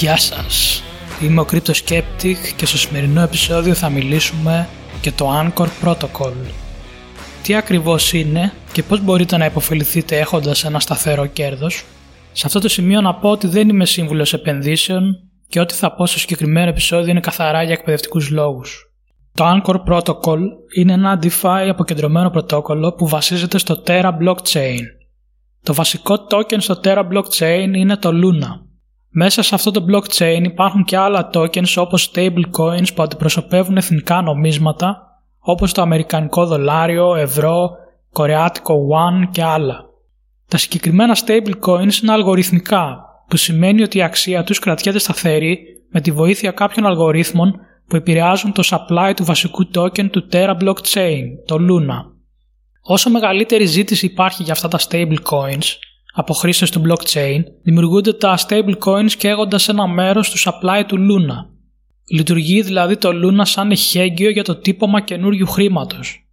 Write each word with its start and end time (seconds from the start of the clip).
Γεια 0.00 0.16
σας, 0.16 0.82
είμαι 1.22 1.40
ο 1.40 1.46
Crypto 1.50 1.72
Skeptic 1.84 2.36
και 2.56 2.66
στο 2.66 2.78
σημερινό 2.78 3.20
επεισόδιο 3.20 3.74
θα 3.74 3.88
μιλήσουμε 3.88 4.68
για 5.02 5.12
το 5.12 5.28
Anchor 5.40 5.66
Protocol. 5.84 6.32
Τι 7.42 7.54
ακριβώς 7.54 8.12
είναι 8.12 8.52
και 8.72 8.82
πώς 8.82 9.00
μπορείτε 9.00 9.36
να 9.36 9.44
υποφεληθείτε 9.44 10.18
έχοντας 10.18 10.64
ένα 10.64 10.80
σταθερό 10.80 11.26
κέρδος; 11.26 11.84
Σε 12.32 12.46
αυτό 12.46 12.60
το 12.60 12.68
σημείο 12.68 13.00
να 13.00 13.14
πω 13.14 13.30
ότι 13.30 13.46
δεν 13.46 13.68
είμαι 13.68 13.84
σύμβουλος 13.84 14.32
επενδύσεων 14.32 15.16
και 15.48 15.60
ό,τι 15.60 15.74
θα 15.74 15.94
πω 15.94 16.06
στο 16.06 16.18
συγκεκριμένο 16.18 16.68
επεισόδιο 16.68 17.10
είναι 17.10 17.20
καθαρά 17.20 17.62
για 17.62 17.72
εκπαιδευτικούς 17.72 18.30
λόγους. 18.30 18.92
Το 19.34 19.44
Anchor 19.44 19.76
Protocol 19.88 20.38
είναι 20.76 20.92
ένα 20.92 21.18
DeFi 21.22 21.66
αποκεντρωμένο 21.70 22.30
πρωτόκολλο 22.30 22.92
που 22.92 23.08
βασίζεται 23.08 23.58
στο 23.58 23.82
Terra 23.86 24.10
Blockchain. 24.22 24.82
Το 25.62 25.74
βασικό 25.74 26.14
token 26.30 26.58
στο 26.58 26.80
Terra 26.84 27.02
Blockchain 27.12 27.68
είναι 27.74 27.96
το 27.96 28.10
Luna. 28.12 28.69
Μέσα 29.12 29.42
σε 29.42 29.54
αυτό 29.54 29.70
το 29.70 29.84
blockchain 29.88 30.40
υπάρχουν 30.42 30.84
και 30.84 30.96
άλλα 30.96 31.30
tokens 31.32 31.74
όπως 31.76 32.10
stablecoins 32.14 32.94
που 32.94 33.02
αντιπροσωπεύουν 33.02 33.76
εθνικά 33.76 34.20
νομίσματα 34.22 35.20
όπως 35.38 35.72
το 35.72 35.82
αμερικανικό 35.82 36.46
δολάριο, 36.46 37.14
ευρώ, 37.14 37.70
κορεάτικο 38.12 38.74
one 38.74 39.28
και 39.30 39.42
άλλα. 39.42 39.84
Τα 40.48 40.56
συγκεκριμένα 40.56 41.16
stablecoins 41.26 42.02
είναι 42.02 42.12
αλγοριθμικά 42.12 43.04
που 43.28 43.36
σημαίνει 43.36 43.82
ότι 43.82 43.98
η 43.98 44.02
αξία 44.02 44.44
τους 44.44 44.58
κρατιέται 44.58 44.98
σταθερή 44.98 45.58
με 45.90 46.00
τη 46.00 46.10
βοήθεια 46.10 46.50
κάποιων 46.50 46.86
αλγορίθμων 46.86 47.60
που 47.88 47.96
επηρεάζουν 47.96 48.52
το 48.52 48.62
supply 48.70 49.12
του 49.16 49.24
βασικού 49.24 49.70
token 49.74 50.10
του 50.10 50.28
Terra 50.32 50.56
Blockchain, 50.60 51.22
το 51.46 51.56
Luna. 51.60 52.12
Όσο 52.82 53.10
μεγαλύτερη 53.10 53.64
ζήτηση 53.64 54.06
υπάρχει 54.06 54.42
για 54.42 54.52
αυτά 54.52 54.68
τα 54.68 54.78
stablecoins 54.78 55.66
από 56.12 56.34
χρήστε 56.34 56.66
του 56.70 56.82
blockchain, 56.86 57.40
δημιουργούνται 57.62 58.12
τα 58.12 58.38
stablecoins 58.48 59.12
καίγοντας 59.18 59.68
ένα 59.68 59.86
μέρος 59.86 60.30
του 60.30 60.38
supply 60.38 60.82
του 60.86 60.96
Luna. 60.96 61.50
Λειτουργεί 62.10 62.62
δηλαδή 62.62 62.96
το 62.96 63.08
Luna 63.08 63.42
σαν 63.42 63.70
εχέγγυο 63.70 64.30
για 64.30 64.44
το 64.44 64.56
τύπομα 64.56 65.00
καινούριου 65.00 65.46
χρήματος. 65.46 66.24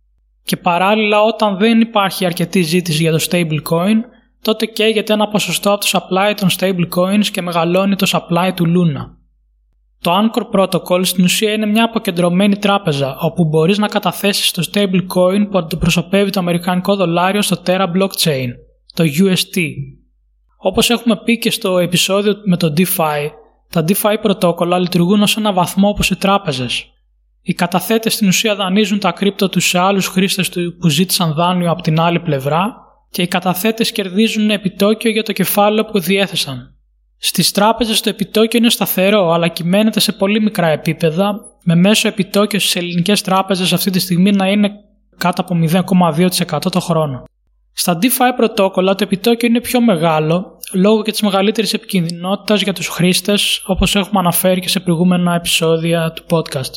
Και 0.43 0.57
παράλληλα, 0.57 1.21
όταν 1.21 1.57
δεν 1.57 1.81
υπάρχει 1.81 2.25
αρκετή 2.25 2.61
ζήτηση 2.61 3.01
για 3.01 3.11
το 3.11 3.25
stablecoin, 3.29 3.95
τότε 4.41 4.65
καίγεται 4.65 5.13
ένα 5.13 5.27
ποσοστό 5.27 5.71
από 5.71 5.85
το 5.85 5.89
supply 5.91 6.33
των 6.35 6.49
stablecoins 6.57 7.25
και 7.31 7.41
μεγαλώνει 7.41 7.95
το 7.95 8.07
supply 8.11 8.51
του 8.55 8.65
Luna. 8.65 9.15
Το 10.01 10.11
Anchor 10.11 10.59
Protocol 10.59 11.05
στην 11.05 11.23
ουσία 11.23 11.53
είναι 11.53 11.65
μια 11.65 11.83
αποκεντρωμένη 11.83 12.57
τράπεζα 12.57 13.17
όπου 13.19 13.45
μπορείς 13.45 13.77
να 13.77 13.87
καταθέσεις 13.87 14.51
το 14.51 14.69
stablecoin 14.71 15.49
που 15.51 15.57
αντιπροσωπεύει 15.57 16.29
το 16.29 16.39
αμερικανικό 16.39 16.95
δολάριο 16.95 17.41
στο 17.41 17.61
Terra 17.65 17.85
Blockchain, 17.85 18.49
το 18.97 19.03
UST. 19.03 19.61
Όπως 20.57 20.89
έχουμε 20.89 21.21
πει 21.23 21.37
και 21.37 21.51
στο 21.51 21.79
επεισόδιο 21.79 22.33
με 22.45 22.57
το 22.57 22.73
DeFi, 22.77 23.29
τα 23.69 23.83
DeFi 23.87 24.15
πρωτόκολλα 24.21 24.79
λειτουργούν 24.79 25.21
ως 25.21 25.37
ένα 25.37 25.53
βαθμό 25.53 25.89
όπως 25.89 26.09
οι 26.09 26.15
τράπεζες. 26.15 26.85
Οι 27.41 27.53
καταθέτες 27.53 28.13
στην 28.13 28.27
ουσία 28.27 28.55
δανείζουν 28.55 28.99
τα 28.99 29.11
κρύπτο 29.11 29.49
τους 29.49 29.67
σε 29.67 29.79
άλλους 29.79 30.07
χρήστες 30.07 30.49
που 30.79 30.89
ζήτησαν 30.89 31.33
δάνειο 31.33 31.71
από 31.71 31.81
την 31.81 31.99
άλλη 31.99 32.19
πλευρά 32.19 32.75
και 33.09 33.21
οι 33.21 33.27
καταθέτες 33.27 33.91
κερδίζουν 33.91 34.49
επιτόκιο 34.49 35.11
για 35.11 35.23
το 35.23 35.31
κεφάλαιο 35.31 35.85
που 35.85 35.99
διέθεσαν. 35.99 36.75
Στις 37.17 37.51
τράπεζες 37.51 38.01
το 38.01 38.09
επιτόκιο 38.09 38.59
είναι 38.59 38.69
σταθερό, 38.69 39.31
αλλά 39.31 39.47
κυμαίνεται 39.47 39.99
σε 39.99 40.11
πολύ 40.11 40.41
μικρά 40.41 40.67
επίπεδα, 40.67 41.39
με 41.63 41.75
μέσο 41.75 42.07
επιτόκιο 42.07 42.59
στις 42.59 42.75
ελληνικές 42.75 43.21
τράπεζες 43.21 43.73
αυτή 43.73 43.91
τη 43.91 43.99
στιγμή 43.99 44.31
να 44.31 44.47
είναι 44.47 44.71
κάτω 45.17 45.41
από 45.41 45.55
0,2% 45.55 46.71
το 46.71 46.79
χρόνο. 46.79 47.23
Στα 47.79 47.97
DeFi 48.01 48.33
πρωτόκολλα 48.35 48.95
το 48.95 49.03
επιτόκιο 49.03 49.47
είναι 49.47 49.61
πιο 49.61 49.81
μεγάλο 49.81 50.57
λόγω 50.73 51.01
και 51.01 51.11
της 51.11 51.21
μεγαλύτερης 51.21 51.73
επικινδυνότητας 51.73 52.61
για 52.61 52.73
τους 52.73 52.87
χρήστες, 52.87 53.63
όπως 53.65 53.95
έχουμε 53.95 54.19
αναφέρει 54.19 54.61
και 54.61 54.69
σε 54.69 54.79
προηγούμενα 54.79 55.33
επεισόδια 55.33 56.11
του 56.11 56.23
podcast. 56.29 56.71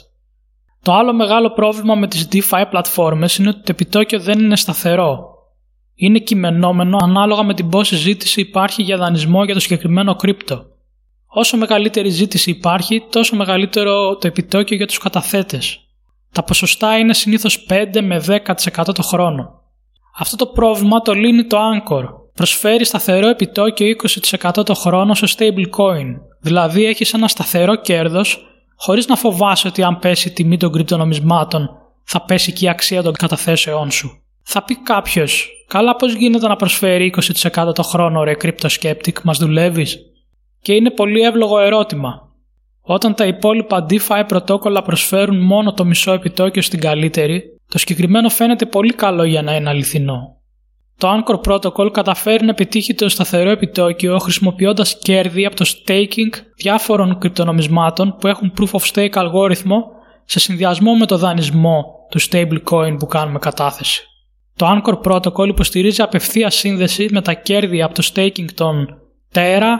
Το 0.82 0.92
άλλο 0.92 1.14
μεγάλο 1.14 1.50
πρόβλημα 1.50 1.94
με 1.94 2.06
τις 2.06 2.28
DeFi 2.32 2.64
πλατφόρμες 2.70 3.36
είναι 3.36 3.48
ότι 3.48 3.58
το 3.58 3.66
επιτόκιο 3.70 4.20
δεν 4.20 4.38
είναι 4.38 4.56
σταθερό 4.56 5.30
είναι 5.94 6.18
κειμενόμενο 6.18 6.98
ανάλογα 7.02 7.42
με 7.42 7.54
την 7.54 7.68
πόση 7.68 7.96
ζήτηση 7.96 8.40
υπάρχει 8.40 8.82
για 8.82 8.96
δανεισμό 8.96 9.44
για 9.44 9.54
το 9.54 9.60
συγκεκριμένο 9.60 10.14
κρύπτο. 10.14 10.64
Όσο 11.26 11.56
μεγαλύτερη 11.56 12.08
ζήτηση 12.08 12.50
υπάρχει, 12.50 13.06
τόσο 13.10 13.36
μεγαλύτερο 13.36 14.16
το 14.16 14.26
επιτόκιο 14.26 14.76
για 14.76 14.86
τους 14.86 14.98
καταθέτες. 14.98 15.78
Τα 16.32 16.42
ποσοστά 16.42 16.98
είναι 16.98 17.14
συνήθως 17.14 17.66
5 17.68 18.00
με 18.02 18.18
10% 18.18 18.94
το 18.94 19.02
χρόνο. 19.02 19.59
Αυτό 20.20 20.36
το 20.36 20.46
πρόβλημα 20.46 21.00
το 21.00 21.12
λύνει 21.12 21.44
το 21.44 21.58
Anchor. 21.58 22.04
Προσφέρει 22.34 22.84
σταθερό 22.84 23.28
επιτόκιο 23.28 23.86
20% 24.30 24.64
το 24.64 24.74
χρόνο 24.74 25.14
σε 25.14 25.26
stablecoin, 25.36 26.06
δηλαδή 26.40 26.84
έχεις 26.84 27.14
ένα 27.14 27.28
σταθερό 27.28 27.74
κέρδος 27.74 28.46
χωρίς 28.76 29.06
να 29.06 29.16
φοβάσαι 29.16 29.68
ότι 29.68 29.82
αν 29.82 29.98
πέσει 29.98 30.28
η 30.28 30.32
τιμή 30.32 30.56
των 30.56 30.72
κρυπτονομισμάτων 30.72 31.70
θα 32.04 32.24
πέσει 32.24 32.52
και 32.52 32.64
η 32.64 32.68
αξία 32.68 33.02
των 33.02 33.12
καταθέσεών 33.12 33.90
σου. 33.90 34.22
Θα 34.42 34.64
πει 34.64 34.82
κάποιος, 34.82 35.48
καλά 35.66 35.96
πώς 35.96 36.14
γίνεται 36.14 36.48
να 36.48 36.56
προσφέρει 36.56 37.14
20% 37.52 37.74
το 37.74 37.82
χρόνο 37.82 38.24
ρε 38.24 38.36
Crypto 38.42 38.68
Skeptic, 38.80 39.22
μας 39.22 39.38
δουλεύεις; 39.38 39.98
Και 40.62 40.72
είναι 40.72 40.90
πολύ 40.90 41.20
εύλογο 41.20 41.58
ερώτημα. 41.58 42.28
Όταν 42.82 43.14
τα 43.14 43.26
υπόλοιπα 43.26 43.86
DeFi 43.90 44.22
πρωτόκολλα 44.26 44.82
προσφέρουν 44.82 45.40
μόνο 45.40 45.72
το 45.72 45.84
μισό 45.84 46.12
επιτόκιο 46.12 46.62
στην 46.62 46.80
καλύτερη, 46.80 47.59
το 47.70 47.78
συγκεκριμένο 47.78 48.28
φαίνεται 48.28 48.66
πολύ 48.66 48.92
καλό 48.92 49.24
για 49.24 49.42
να 49.42 49.54
είναι 49.54 49.68
αληθινό. 49.68 50.36
Το 50.96 51.08
Anchor 51.08 51.40
Protocol 51.40 51.92
καταφέρει 51.92 52.44
να 52.44 52.50
επιτύχει 52.50 52.94
το 52.94 53.08
σταθερό 53.08 53.50
επιτόκιο 53.50 54.18
χρησιμοποιώντας 54.18 54.98
κέρδη 54.98 55.46
από 55.46 55.56
το 55.56 55.64
staking 55.68 56.30
διάφορων 56.56 57.18
κρυπτονομισμάτων 57.18 58.16
που 58.20 58.26
έχουν 58.26 58.52
proof 58.58 58.80
of 58.80 58.92
stake 58.92 59.12
αλγόριθμο 59.12 59.84
σε 60.24 60.40
συνδυασμό 60.40 60.94
με 60.94 61.06
το 61.06 61.16
δανεισμό 61.16 61.84
του 62.10 62.20
stablecoin 62.20 62.96
που 62.98 63.06
κάνουμε 63.06 63.38
κατάθεση. 63.38 64.04
Το 64.56 64.66
Anchor 64.66 65.00
Protocol 65.02 65.48
υποστηρίζει 65.48 66.02
απευθεία 66.02 66.50
σύνδεση 66.50 67.08
με 67.10 67.22
τα 67.22 67.32
κέρδη 67.32 67.82
από 67.82 67.94
το 67.94 68.10
staking 68.14 68.52
των 68.54 68.88
Terra, 69.34 69.74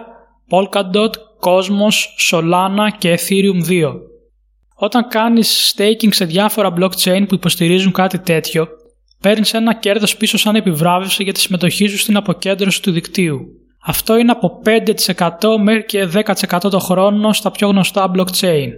Polkadot, 0.51 1.13
Cosmos, 1.41 2.31
Solana 2.31 2.89
και 2.99 3.19
Ethereum 3.19 3.69
2. 3.69 3.93
Όταν 4.83 5.09
κάνεις 5.09 5.75
staking 5.77 6.09
σε 6.11 6.25
διάφορα 6.25 6.73
blockchain 6.79 7.25
που 7.29 7.35
υποστηρίζουν 7.35 7.93
κάτι 7.93 8.19
τέτοιο, 8.19 8.69
παίρνεις 9.21 9.55
ένα 9.55 9.75
κέρδος 9.75 10.17
πίσω 10.17 10.39
σαν 10.39 10.55
επιβράβευση 10.55 11.23
για 11.23 11.33
τη 11.33 11.41
συμμετοχή 11.41 11.87
σου 11.87 11.99
στην 11.99 12.17
αποκέντρωση 12.17 12.83
του 12.83 12.91
δικτύου. 12.91 13.41
Αυτό 13.83 14.17
είναι 14.17 14.31
από 14.31 14.63
5% 14.65 15.57
μέχρι 15.63 15.85
και 15.85 16.09
10% 16.15 16.59
το 16.71 16.79
χρόνο 16.79 17.33
στα 17.33 17.51
πιο 17.51 17.69
γνωστά 17.69 18.11
blockchain. 18.15 18.69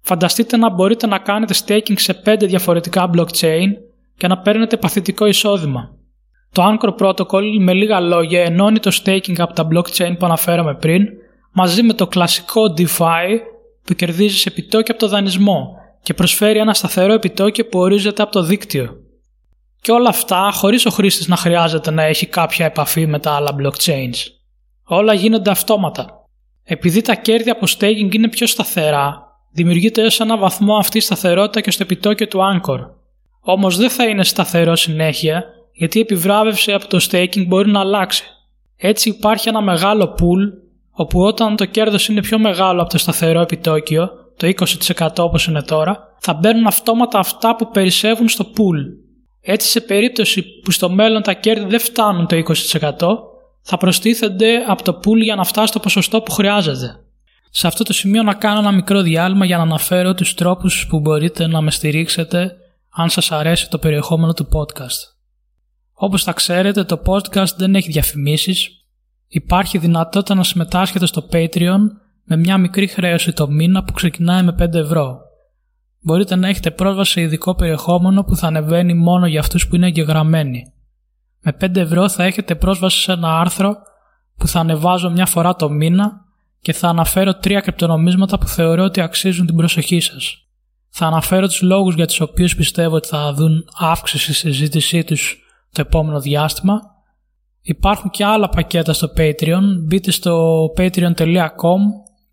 Φανταστείτε 0.00 0.56
να 0.56 0.70
μπορείτε 0.70 1.06
να 1.06 1.18
κάνετε 1.18 1.54
staking 1.66 1.98
σε 1.98 2.22
5 2.26 2.36
διαφορετικά 2.40 3.10
blockchain 3.14 3.68
και 4.16 4.26
να 4.26 4.38
παίρνετε 4.38 4.76
παθητικό 4.76 5.26
εισόδημα. 5.26 5.90
Το 6.52 6.62
Anchor 6.64 6.94
Protocol 6.98 7.42
με 7.58 7.72
λίγα 7.72 8.00
λόγια 8.00 8.44
ενώνει 8.44 8.78
το 8.78 9.00
staking 9.02 9.38
από 9.38 9.52
τα 9.52 9.68
blockchain 9.72 10.14
που 10.18 10.26
αναφέραμε 10.26 10.74
πριν 10.74 11.06
μαζί 11.52 11.82
με 11.82 11.92
το 11.92 12.06
κλασικό 12.06 12.62
DeFi 12.78 13.38
που 13.84 13.94
κερδίζεις 13.94 14.46
επιτόκιο 14.46 14.94
από 14.94 15.04
το 15.04 15.08
δανεισμό 15.08 15.76
και 16.02 16.14
προσφέρει 16.14 16.58
ένα 16.58 16.74
σταθερό 16.74 17.12
επιτόκιο 17.12 17.66
που 17.66 17.78
ορίζεται 17.78 18.22
από 18.22 18.32
το 18.32 18.42
δίκτυο. 18.42 18.96
Και 19.80 19.92
όλα 19.92 20.08
αυτά 20.08 20.50
χωρίς 20.54 20.86
ο 20.86 20.90
χρήστης 20.90 21.28
να 21.28 21.36
χρειάζεται 21.36 21.90
να 21.90 22.02
έχει 22.02 22.26
κάποια 22.26 22.66
επαφή 22.66 23.06
με 23.06 23.18
τα 23.18 23.32
άλλα 23.32 23.56
blockchains. 23.60 24.16
Όλα 24.84 25.14
γίνονται 25.14 25.50
αυτόματα. 25.50 26.26
Επειδή 26.64 27.00
τα 27.00 27.14
κέρδη 27.14 27.50
από 27.50 27.66
staking 27.78 28.14
είναι 28.14 28.28
πιο 28.28 28.46
σταθερά, 28.46 29.22
δημιουργείται 29.50 30.02
έως 30.02 30.20
ένα 30.20 30.36
βαθμό 30.36 30.76
αυτή 30.76 30.98
η 30.98 31.00
σταθερότητα 31.00 31.60
και 31.60 31.70
στο 31.70 31.82
επιτόκιο 31.82 32.28
του 32.28 32.38
Anchor. 32.38 32.78
Όμως 33.40 33.76
δεν 33.76 33.90
θα 33.90 34.04
είναι 34.04 34.24
σταθερό 34.24 34.76
συνέχεια 34.76 35.44
γιατί 35.72 35.98
η 35.98 36.00
επιβράβευση 36.00 36.72
από 36.72 36.86
το 36.86 37.06
staking 37.10 37.46
μπορεί 37.46 37.70
να 37.70 37.80
αλλάξει. 37.80 38.24
Έτσι 38.76 39.08
υπάρχει 39.08 39.48
ένα 39.48 39.62
μεγάλο 39.62 40.14
pool 40.18 40.63
όπου 40.96 41.20
όταν 41.20 41.56
το 41.56 41.64
κέρδος 41.64 42.08
είναι 42.08 42.20
πιο 42.20 42.38
μεγάλο 42.38 42.80
από 42.82 42.90
το 42.90 42.98
σταθερό 42.98 43.40
επιτόκιο, 43.40 44.10
το 44.36 44.46
20% 44.46 45.08
όπως 45.16 45.46
είναι 45.46 45.62
τώρα, 45.62 45.98
θα 46.18 46.34
μπαίνουν 46.34 46.66
αυτόματα 46.66 47.18
αυτά 47.18 47.56
που 47.56 47.70
περισσεύουν 47.70 48.28
στο 48.28 48.44
pool. 48.44 49.04
Έτσι 49.40 49.68
σε 49.68 49.80
περίπτωση 49.80 50.44
που 50.62 50.70
στο 50.70 50.90
μέλλον 50.90 51.22
τα 51.22 51.32
κέρδη 51.32 51.64
δεν 51.64 51.80
φτάνουν 51.80 52.26
το 52.26 52.36
20%, 52.36 52.90
θα 53.62 53.76
προστίθενται 53.76 54.56
από 54.66 54.82
το 54.82 55.00
pool 55.04 55.16
για 55.22 55.34
να 55.34 55.44
φτάσει 55.44 55.66
στο 55.66 55.80
ποσοστό 55.80 56.20
που 56.20 56.30
χρειάζεται. 56.30 56.98
Σε 57.50 57.66
αυτό 57.66 57.84
το 57.84 57.92
σημείο 57.92 58.22
να 58.22 58.34
κάνω 58.34 58.58
ένα 58.58 58.72
μικρό 58.72 59.02
διάλειμμα 59.02 59.44
για 59.44 59.56
να 59.56 59.62
αναφέρω 59.62 60.14
τους 60.14 60.34
τρόπους 60.34 60.86
που 60.86 61.00
μπορείτε 61.00 61.46
να 61.46 61.60
με 61.60 61.70
στηρίξετε 61.70 62.56
αν 62.90 63.10
σας 63.10 63.32
αρέσει 63.32 63.70
το 63.70 63.78
περιεχόμενο 63.78 64.32
του 64.32 64.48
podcast. 64.52 65.14
Όπως 65.92 66.22
θα 66.22 66.32
ξέρετε 66.32 66.84
το 66.84 67.02
podcast 67.06 67.56
δεν 67.56 67.74
έχει 67.74 67.90
διαφημίσεις, 67.90 68.83
υπάρχει 69.34 69.78
δυνατότητα 69.78 70.34
να 70.34 70.42
συμμετάσχετε 70.42 71.06
στο 71.06 71.26
Patreon 71.32 71.78
με 72.24 72.36
μια 72.36 72.58
μικρή 72.58 72.86
χρέωση 72.86 73.32
το 73.32 73.48
μήνα 73.48 73.84
που 73.84 73.92
ξεκινάει 73.92 74.42
με 74.42 74.54
5 74.58 74.74
ευρώ. 74.74 75.18
Μπορείτε 76.00 76.36
να 76.36 76.48
έχετε 76.48 76.70
πρόσβαση 76.70 77.12
σε 77.12 77.20
ειδικό 77.20 77.54
περιεχόμενο 77.54 78.24
που 78.24 78.36
θα 78.36 78.46
ανεβαίνει 78.46 78.94
μόνο 78.94 79.26
για 79.26 79.40
αυτούς 79.40 79.68
που 79.68 79.74
είναι 79.74 79.86
εγγεγραμμένοι. 79.86 80.72
Με 81.40 81.56
5 81.60 81.76
ευρώ 81.76 82.08
θα 82.08 82.24
έχετε 82.24 82.54
πρόσβαση 82.54 83.00
σε 83.00 83.12
ένα 83.12 83.40
άρθρο 83.40 83.76
που 84.36 84.48
θα 84.48 84.60
ανεβάζω 84.60 85.10
μια 85.10 85.26
φορά 85.26 85.56
το 85.56 85.70
μήνα 85.70 86.12
και 86.60 86.72
θα 86.72 86.88
αναφέρω 86.88 87.34
τρία 87.34 87.60
κρυπτονομίσματα 87.60 88.38
που 88.38 88.46
θεωρώ 88.46 88.84
ότι 88.84 89.00
αξίζουν 89.00 89.46
την 89.46 89.56
προσοχή 89.56 90.00
σας. 90.00 90.46
Θα 90.88 91.06
αναφέρω 91.06 91.46
τους 91.46 91.62
λόγους 91.62 91.94
για 91.94 92.06
τους 92.06 92.20
οποίους 92.20 92.54
πιστεύω 92.54 92.96
ότι 92.96 93.08
θα 93.08 93.32
δουν 93.32 93.64
αύξηση 93.78 94.24
στη 94.24 94.52
συζήτησή 94.52 95.04
τους 95.04 95.38
το 95.72 95.80
επόμενο 95.80 96.20
διάστημα. 96.20 96.93
Υπάρχουν 97.66 98.10
και 98.10 98.24
άλλα 98.24 98.48
πακέτα 98.48 98.92
στο 98.92 99.08
Patreon. 99.16 99.62
Μπείτε 99.86 100.10
στο 100.10 100.64
patreon.com 100.76 101.80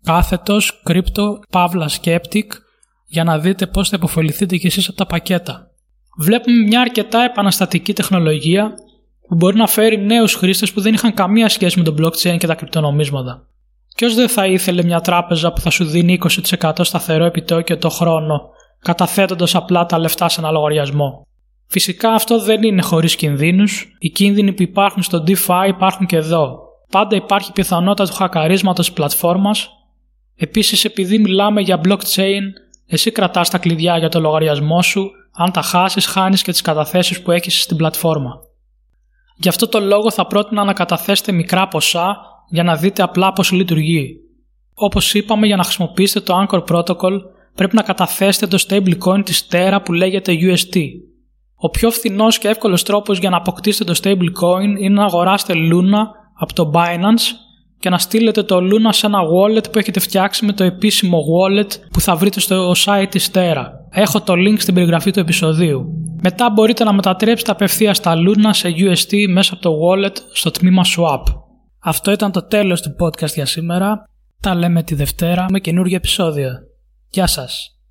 κάθετος 0.02 0.82
crypto 0.88 1.24
pavla 1.50 1.86
skeptic 2.00 2.46
για 3.06 3.24
να 3.24 3.38
δείτε 3.38 3.66
πώς 3.66 3.88
θα 3.88 3.96
υποφεληθείτε 3.96 4.56
κι 4.56 4.66
εσείς 4.66 4.88
από 4.88 4.96
τα 4.96 5.06
πακέτα. 5.06 5.70
Βλέπουμε 6.18 6.56
μια 6.56 6.80
αρκετά 6.80 7.24
επαναστατική 7.24 7.92
τεχνολογία 7.92 8.74
που 9.28 9.34
μπορεί 9.34 9.56
να 9.56 9.66
φέρει 9.66 9.98
νέους 9.98 10.34
χρήστες 10.34 10.72
που 10.72 10.80
δεν 10.80 10.94
είχαν 10.94 11.14
καμία 11.14 11.48
σχέση 11.48 11.78
με 11.78 11.84
το 11.84 11.94
blockchain 11.98 12.36
και 12.38 12.46
τα 12.46 12.54
κρυπτονομίσματα. 12.54 13.46
Ποιο 13.96 14.12
δεν 14.12 14.28
θα 14.28 14.46
ήθελε 14.46 14.82
μια 14.82 15.00
τράπεζα 15.00 15.52
που 15.52 15.60
θα 15.60 15.70
σου 15.70 15.84
δίνει 15.84 16.18
20% 16.60 16.72
σταθερό 16.80 17.24
επιτόκιο 17.24 17.78
το 17.78 17.88
χρόνο, 17.88 18.40
καταθέτοντας 18.78 19.54
απλά 19.54 19.86
τα 19.86 19.98
λεφτά 19.98 20.28
σε 20.28 20.40
ένα 20.40 20.50
λογαριασμό. 20.50 21.26
Φυσικά 21.72 22.12
αυτό 22.12 22.40
δεν 22.40 22.62
είναι 22.62 22.82
χωρίς 22.82 23.16
κινδύνους. 23.16 23.96
Οι 23.98 24.10
κίνδυνοι 24.10 24.52
που 24.52 24.62
υπάρχουν 24.62 25.02
στο 25.02 25.24
DeFi 25.26 25.64
υπάρχουν 25.68 26.06
και 26.06 26.16
εδώ. 26.16 26.58
Πάντα 26.90 27.16
υπάρχει 27.16 27.52
πιθανότητα 27.52 28.08
του 28.08 28.14
χακαρίσματος 28.14 28.86
της 28.86 28.94
πλατφόρμας. 28.94 29.70
Επίσης, 30.36 30.84
επειδή 30.84 31.18
μιλάμε 31.18 31.60
για 31.60 31.80
blockchain, 31.84 32.42
εσύ 32.86 33.10
κρατάς 33.10 33.50
τα 33.50 33.58
κλειδιά 33.58 33.98
για 33.98 34.08
το 34.08 34.20
λογαριασμό 34.20 34.82
σου. 34.82 35.10
Αν 35.32 35.52
τα 35.52 35.62
χάσεις, 35.62 36.06
χάνεις 36.06 36.42
και 36.42 36.50
τις 36.50 36.60
καταθέσεις 36.60 37.22
που 37.22 37.30
έχεις 37.30 37.62
στην 37.62 37.76
πλατφόρμα. 37.76 38.32
Γι' 39.36 39.48
αυτό 39.48 39.68
το 39.68 39.80
λόγο 39.80 40.10
θα 40.10 40.26
πρότεινα 40.26 40.64
να 40.64 40.72
καταθέσετε 40.72 41.32
μικρά 41.32 41.68
ποσά 41.68 42.16
για 42.48 42.62
να 42.62 42.76
δείτε 42.76 43.02
απλά 43.02 43.32
πώς 43.32 43.50
λειτουργεί. 43.50 44.16
Όπως 44.74 45.14
είπαμε 45.14 45.46
για 45.46 45.56
να 45.56 45.62
χρησιμοποιήσετε 45.62 46.20
το 46.20 46.46
Anchor 46.46 46.64
Protocol 46.64 47.18
πρέπει 47.54 47.74
να 47.74 47.82
καταθέσετε 47.82 48.46
το 48.46 48.64
stablecoin 48.68 49.24
της 49.24 49.46
Terra 49.50 49.78
που 49.84 49.92
λέγεται 49.92 50.32
UST. 50.40 50.76
Ο 51.64 51.70
πιο 51.70 51.90
φθηνός 51.90 52.38
και 52.38 52.48
εύκολος 52.48 52.82
τρόπος 52.82 53.18
για 53.18 53.30
να 53.30 53.36
αποκτήσετε 53.36 53.92
το 53.92 54.00
stablecoin 54.02 54.80
είναι 54.80 54.94
να 54.94 55.04
αγοράσετε 55.04 55.54
Luna 55.54 55.98
από 56.38 56.52
το 56.52 56.70
Binance 56.74 57.36
και 57.78 57.90
να 57.90 57.98
στείλετε 57.98 58.42
το 58.42 58.56
Luna 58.56 58.88
σε 58.88 59.06
ένα 59.06 59.18
wallet 59.18 59.72
που 59.72 59.78
έχετε 59.78 60.00
φτιάξει 60.00 60.44
με 60.44 60.52
το 60.52 60.64
επίσημο 60.64 61.18
wallet 61.18 61.68
που 61.92 62.00
θα 62.00 62.16
βρείτε 62.16 62.40
στο 62.40 62.72
site 62.84 63.06
της 63.10 63.30
Terra. 63.34 63.64
Έχω 63.90 64.20
το 64.20 64.32
link 64.32 64.56
στην 64.58 64.74
περιγραφή 64.74 65.10
του 65.10 65.20
επεισοδίου. 65.20 65.84
Μετά 66.22 66.50
μπορείτε 66.50 66.84
να 66.84 66.92
μετατρέψετε 66.92 67.50
απευθείας 67.50 68.00
τα 68.00 68.14
Luna 68.14 68.48
σε 68.50 68.68
UST 68.68 69.26
μέσα 69.28 69.54
από 69.54 69.62
το 69.62 69.70
wallet 69.70 70.16
στο 70.32 70.50
τμήμα 70.50 70.82
Swap. 70.96 71.22
Αυτό 71.82 72.10
ήταν 72.10 72.32
το 72.32 72.46
τέλος 72.46 72.82
του 72.82 72.94
podcast 73.00 73.34
για 73.34 73.46
σήμερα. 73.46 74.04
Τα 74.40 74.54
λέμε 74.54 74.82
τη 74.82 74.94
Δευτέρα 74.94 75.46
με 75.50 75.58
καινούργιο 75.60 75.96
επεισόδιο. 75.96 76.50
Γεια 77.10 77.26
σας! 77.26 77.81